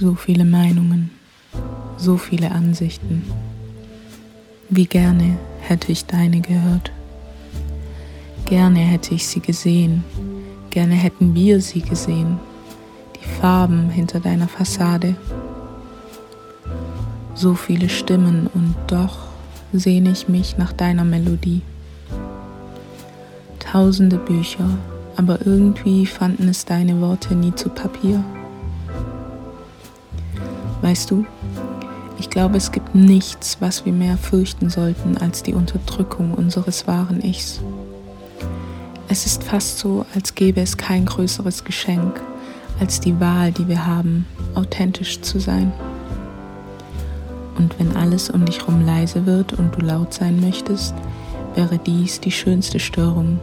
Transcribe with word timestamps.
So 0.00 0.14
viele 0.14 0.46
Meinungen, 0.46 1.10
so 1.98 2.16
viele 2.16 2.52
Ansichten. 2.52 3.22
Wie 4.70 4.86
gerne 4.86 5.36
hätte 5.60 5.92
ich 5.92 6.06
deine 6.06 6.40
gehört. 6.40 6.90
Gerne 8.46 8.78
hätte 8.78 9.14
ich 9.14 9.26
sie 9.26 9.40
gesehen, 9.40 10.02
gerne 10.70 10.94
hätten 10.94 11.34
wir 11.34 11.60
sie 11.60 11.82
gesehen, 11.82 12.38
die 13.14 13.28
Farben 13.42 13.90
hinter 13.90 14.20
deiner 14.20 14.48
Fassade. 14.48 15.16
So 17.34 17.52
viele 17.52 17.90
Stimmen 17.90 18.48
und 18.54 18.74
doch 18.86 19.18
sehne 19.74 20.12
ich 20.12 20.28
mich 20.28 20.56
nach 20.56 20.72
deiner 20.72 21.04
Melodie. 21.04 21.60
Tausende 23.58 24.16
Bücher, 24.16 24.78
aber 25.16 25.44
irgendwie 25.44 26.06
fanden 26.06 26.48
es 26.48 26.64
deine 26.64 27.02
Worte 27.02 27.34
nie 27.34 27.54
zu 27.54 27.68
Papier. 27.68 28.24
Weißt 30.82 31.10
du, 31.10 31.26
ich 32.18 32.30
glaube, 32.30 32.56
es 32.56 32.72
gibt 32.72 32.94
nichts, 32.94 33.58
was 33.60 33.84
wir 33.84 33.92
mehr 33.92 34.16
fürchten 34.16 34.70
sollten 34.70 35.16
als 35.16 35.42
die 35.42 35.54
Unterdrückung 35.54 36.34
unseres 36.34 36.86
wahren 36.86 37.22
Ichs. 37.22 37.60
Es 39.08 39.26
ist 39.26 39.42
fast 39.42 39.78
so, 39.78 40.06
als 40.14 40.34
gäbe 40.34 40.60
es 40.60 40.76
kein 40.76 41.04
größeres 41.04 41.64
Geschenk 41.64 42.20
als 42.80 43.00
die 43.00 43.20
Wahl, 43.20 43.52
die 43.52 43.68
wir 43.68 43.86
haben, 43.86 44.26
authentisch 44.54 45.20
zu 45.20 45.38
sein. 45.38 45.72
Und 47.58 47.78
wenn 47.78 47.94
alles 47.96 48.30
um 48.30 48.46
dich 48.46 48.60
herum 48.60 48.84
leise 48.84 49.26
wird 49.26 49.52
und 49.52 49.76
du 49.76 49.84
laut 49.84 50.14
sein 50.14 50.40
möchtest, 50.40 50.94
wäre 51.54 51.78
dies 51.78 52.20
die 52.20 52.30
schönste 52.30 52.80
Störung. 52.80 53.38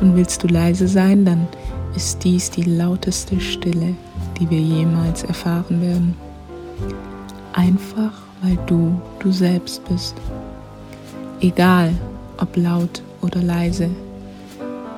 Und 0.00 0.16
willst 0.16 0.42
du 0.42 0.48
leise 0.48 0.86
sein, 0.86 1.24
dann 1.24 1.48
ist 1.96 2.24
dies 2.24 2.50
die 2.50 2.64
lauteste 2.64 3.40
Stille, 3.40 3.94
die 4.38 4.50
wir 4.50 4.60
jemals 4.60 5.22
erfahren 5.22 5.80
werden. 5.80 6.16
Einfach 7.52 8.12
weil 8.44 8.58
du 8.66 9.00
du 9.20 9.32
selbst 9.32 9.82
bist. 9.88 10.14
Egal 11.40 11.94
ob 12.38 12.56
laut 12.56 13.02
oder 13.22 13.40
leise, 13.40 13.88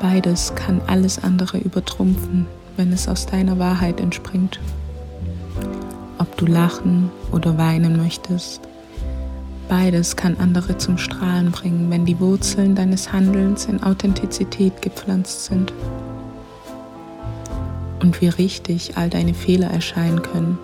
beides 0.01 0.53
kann 0.55 0.81
alles 0.87 1.23
andere 1.23 1.59
übertrumpfen, 1.59 2.47
wenn 2.77 2.93
es 2.93 3.09
aus 3.09 3.27
deiner 3.27 3.59
Wahrheit 3.59 4.01
entspringt. 4.01 4.59
Ob 6.19 6.37
du 6.37 6.47
lachen 6.47 7.11
oder 7.31 7.57
weinen 7.57 7.97
möchtest, 7.99 8.63
beides 9.69 10.17
kann 10.17 10.37
andere 10.39 10.77
zum 10.79 10.99
Strahlen 10.99 11.53
bringen, 11.53 11.91
wenn 11.91 12.05
die 12.05 12.19
Wurzeln 12.19 12.75
deines 12.75 13.13
Handelns 13.13 13.67
in 13.67 13.83
Authentizität 13.83 14.83
gepflanzt 14.83 15.45
sind 15.45 15.73
und 18.07 18.21
wie 18.21 18.29
richtig 18.29 18.97
all 18.97 19.11
deine 19.11 19.35
Fehler 19.35 19.67
erscheinen 19.67 20.23
können, 20.23 20.59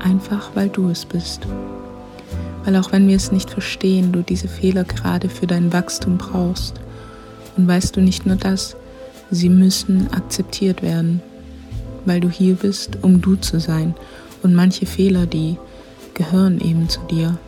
einfach 0.00 0.50
weil 0.54 0.68
du 0.68 0.90
es 0.90 1.06
bist. 1.06 1.46
Weil 2.64 2.76
auch 2.76 2.92
wenn 2.92 3.08
wir 3.08 3.16
es 3.16 3.32
nicht 3.32 3.48
verstehen, 3.48 4.12
du 4.12 4.22
diese 4.22 4.48
Fehler 4.48 4.84
gerade 4.84 5.30
für 5.30 5.46
dein 5.46 5.72
Wachstum 5.72 6.18
brauchst. 6.18 6.74
Und 7.56 7.66
weißt 7.66 7.96
du 7.96 8.02
nicht 8.02 8.26
nur 8.26 8.36
das, 8.36 8.76
sie 9.30 9.48
müssen 9.48 10.12
akzeptiert 10.12 10.82
werden, 10.82 11.22
weil 12.04 12.20
du 12.20 12.28
hier 12.28 12.54
bist, 12.54 12.98
um 13.00 13.22
du 13.22 13.36
zu 13.36 13.60
sein. 13.60 13.94
Und 14.42 14.54
manche 14.54 14.84
Fehler, 14.84 15.24
die 15.24 15.56
gehören 16.12 16.60
eben 16.60 16.90
zu 16.90 17.00
dir, 17.10 17.38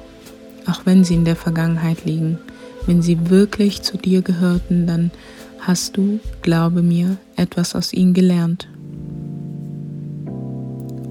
auch 0.67 0.87
wenn 0.87 1.05
sie 1.05 1.15
in 1.15 1.27
der 1.27 1.37
Vergangenheit 1.37 2.06
liegen. 2.06 2.39
Wenn 2.87 3.03
sie 3.03 3.28
wirklich 3.28 3.83
zu 3.83 3.98
dir 3.98 4.23
gehörten, 4.23 4.87
dann 4.87 5.11
hast 5.61 5.98
du, 5.98 6.21
glaube 6.41 6.81
mir, 6.81 7.19
etwas 7.37 7.75
aus 7.75 7.93
ihnen 7.93 8.15
gelernt 8.15 8.69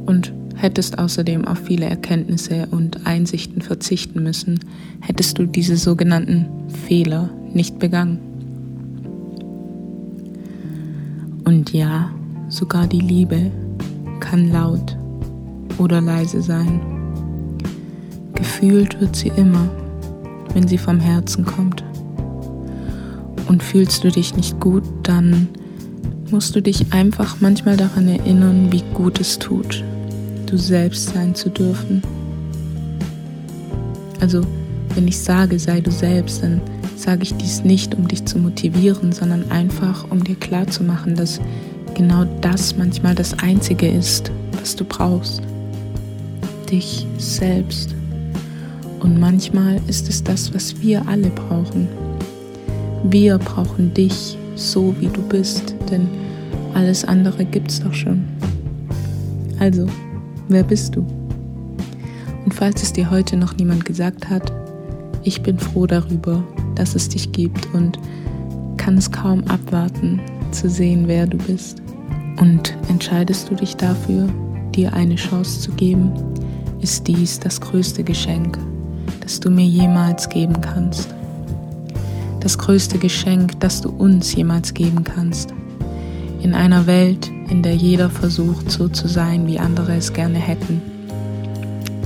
und 0.06 0.34
hättest 0.56 0.98
außerdem 0.98 1.46
auf 1.46 1.60
viele 1.60 1.86
Erkenntnisse 1.86 2.68
und 2.72 3.06
Einsichten 3.06 3.62
verzichten 3.62 4.24
müssen, 4.24 4.60
hättest 5.02 5.38
du 5.38 5.46
diese 5.46 5.78
sogenannten 5.78 6.48
Fehler 6.88 7.30
nicht 7.54 7.80
begangen. 7.80 8.20
Und 11.44 11.74
ja, 11.74 12.10
sogar 12.50 12.88
die 12.88 13.02
Liebe 13.02 13.52
kann 14.20 14.52
laut 14.52 14.98
oder 15.78 16.02
leise 16.02 16.42
sein. 16.42 16.82
Gefühlt 18.34 19.00
wird 19.00 19.16
sie 19.16 19.32
immer, 19.36 19.70
wenn 20.54 20.68
sie 20.68 20.78
vom 20.78 21.00
Herzen 21.00 21.46
kommt. 21.46 21.84
Und 23.48 23.62
fühlst 23.62 24.04
du 24.04 24.10
dich 24.10 24.36
nicht 24.36 24.60
gut, 24.60 24.84
dann 25.04 25.50
musst 26.36 26.54
du 26.54 26.62
dich 26.62 26.92
einfach 26.92 27.38
manchmal 27.40 27.78
daran 27.78 28.10
erinnern, 28.10 28.70
wie 28.70 28.84
gut 28.94 29.22
es 29.22 29.40
tut, 29.40 29.86
du 30.48 30.58
selbst 30.58 31.14
sein 31.14 31.34
zu 31.34 31.48
dürfen. 31.48 32.02
Also, 34.20 34.42
wenn 34.96 35.08
ich 35.08 35.18
sage, 35.18 35.58
sei 35.58 35.80
du 35.80 35.92
selbst, 35.92 36.44
dann 36.44 36.60
sage 36.98 37.24
ich 37.24 37.34
dies 37.36 37.64
nicht, 37.64 37.96
um 37.96 38.06
dich 38.10 38.26
zu 38.26 38.38
motivieren, 38.38 39.14
sondern 39.14 39.50
einfach, 39.50 40.12
um 40.12 40.26
dir 40.26 40.36
klarzumachen, 40.36 41.16
dass 41.16 41.40
genau 41.94 42.26
das 42.42 42.76
manchmal 42.76 43.16
das 43.16 43.40
Einzige 43.40 43.88
ist, 43.88 44.30
was 44.60 44.76
du 44.76 44.84
brauchst. 44.84 45.42
Dich 46.70 47.08
selbst. 47.18 47.96
Und 49.00 49.22
manchmal 49.22 49.80
ist 49.88 50.10
es 50.10 50.22
das, 50.22 50.54
was 50.54 50.82
wir 50.82 51.08
alle 51.08 51.30
brauchen. 51.30 51.88
Wir 53.06 53.38
brauchen 53.38 53.94
dich 53.94 54.38
so, 54.56 54.94
wie 55.00 55.08
du 55.08 55.22
bist, 55.22 55.76
denn 55.90 56.25
alles 56.76 57.04
andere 57.04 57.46
gibt's 57.46 57.80
doch 57.80 57.94
schon. 57.94 58.24
Also, 59.60 59.88
Wer 60.48 60.64
bist 60.64 60.96
du? 60.96 61.00
Und 62.46 62.54
falls 62.54 62.84
es 62.84 62.94
dir 62.94 63.10
heute 63.10 63.36
noch 63.36 63.58
niemand 63.58 63.84
gesagt 63.84 64.30
hat, 64.30 64.54
ich 65.24 65.42
bin 65.42 65.58
froh 65.58 65.88
darüber, 65.88 66.44
dass 66.76 66.94
es 66.94 67.10
dich 67.10 67.32
gibt 67.32 67.74
und 67.74 67.98
kann 68.78 68.96
es 68.98 69.12
kaum 69.12 69.44
abwarten 69.46 70.22
zu 70.52 70.70
sehen, 70.70 71.08
wer 71.08 71.26
du 71.26 71.38
bist. 71.38 71.82
Und 72.40 72.78
entscheidest 72.90 73.50
du 73.50 73.56
dich 73.56 73.76
dafür, 73.76 74.30
dir 74.76 74.94
eine 74.94 75.16
Chance 75.16 75.62
zu 75.62 75.72
geben, 75.72 76.12
ist 76.82 77.08
dies 77.08 77.40
das 77.40 77.60
größte 77.60 78.04
Geschenk, 78.04 78.60
das 79.22 79.40
du 79.40 79.50
mir 79.50 79.66
jemals 79.66 80.30
geben 80.30 80.62
kannst. 80.62 81.16
Das 82.42 82.56
größte 82.56 83.00
Geschenk, 83.00 83.60
das 83.62 83.82
du 83.82 83.90
uns 83.90 84.36
jemals 84.36 84.72
geben 84.76 85.04
kannst. 85.04 85.56
In 86.42 86.54
einer 86.54 86.88
Welt, 86.88 87.32
in 87.50 87.64
der 87.64 87.76
jeder 87.76 88.10
versucht, 88.10 88.72
so 88.72 88.88
zu 88.88 89.08
sein, 89.08 89.48
wie 89.48 89.60
andere 89.60 89.96
es 89.96 90.14
gerne 90.14 90.38
hätten. 90.38 90.82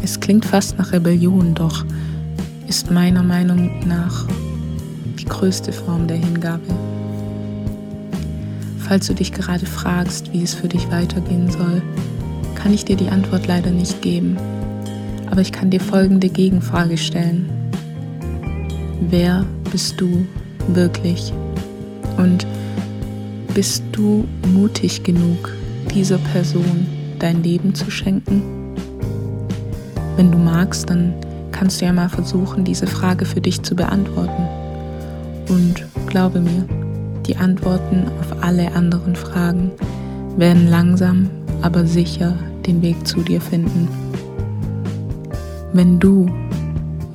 Es 0.01 0.19
klingt 0.19 0.45
fast 0.45 0.77
nach 0.77 0.91
Rebellion, 0.91 1.53
doch 1.53 1.85
ist 2.67 2.91
meiner 2.91 3.23
Meinung 3.23 3.87
nach 3.87 4.25
die 5.19 5.25
größte 5.25 5.71
Form 5.71 6.07
der 6.07 6.17
Hingabe. 6.17 6.63
Falls 8.77 9.07
du 9.07 9.13
dich 9.13 9.31
gerade 9.31 9.65
fragst, 9.65 10.33
wie 10.33 10.43
es 10.43 10.53
für 10.53 10.67
dich 10.67 10.89
weitergehen 10.89 11.51
soll, 11.51 11.81
kann 12.55 12.73
ich 12.73 12.85
dir 12.85 12.95
die 12.95 13.09
Antwort 13.09 13.47
leider 13.47 13.71
nicht 13.71 14.01
geben. 14.01 14.37
Aber 15.29 15.41
ich 15.41 15.51
kann 15.51 15.69
dir 15.69 15.79
folgende 15.79 16.29
Gegenfrage 16.29 16.97
stellen. 16.97 17.49
Wer 19.09 19.45
bist 19.71 20.01
du 20.01 20.25
wirklich? 20.67 21.33
Und 22.17 22.45
bist 23.53 23.83
du 23.91 24.25
mutig 24.53 25.03
genug, 25.03 25.53
dieser 25.93 26.17
Person 26.17 26.87
dein 27.19 27.43
Leben 27.43 27.73
zu 27.73 27.89
schenken? 27.89 28.43
Wenn 30.15 30.31
du 30.31 30.37
magst, 30.37 30.89
dann 30.89 31.13
kannst 31.51 31.81
du 31.81 31.85
ja 31.85 31.93
mal 31.93 32.09
versuchen, 32.09 32.63
diese 32.63 32.87
Frage 32.87 33.25
für 33.25 33.41
dich 33.41 33.61
zu 33.61 33.75
beantworten. 33.75 34.47
Und 35.49 35.85
glaube 36.07 36.39
mir, 36.39 36.65
die 37.25 37.35
Antworten 37.37 38.05
auf 38.19 38.43
alle 38.43 38.71
anderen 38.73 39.15
Fragen 39.15 39.71
werden 40.37 40.67
langsam, 40.67 41.29
aber 41.61 41.85
sicher 41.85 42.37
den 42.65 42.81
Weg 42.81 43.07
zu 43.07 43.21
dir 43.21 43.41
finden. 43.41 43.87
Wenn 45.73 45.99
du 45.99 46.27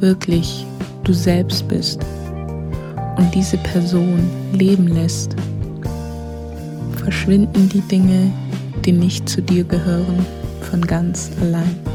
wirklich 0.01 0.67
du 1.05 1.13
selbst 1.13 1.69
bist 1.69 2.01
und 3.17 3.35
diese 3.35 3.57
Person 3.59 4.19
leben 4.53 4.89
lässt, 4.89 5.37
verschwinden 7.05 7.69
die 7.69 7.83
Dinge, 7.83 8.33
die 8.85 8.93
nicht 8.93 9.29
zu 9.29 9.43
dir 9.43 9.65
gehören, 9.65 10.25
von 10.71 10.81
ganz 10.81 11.31
allein. 11.41 11.94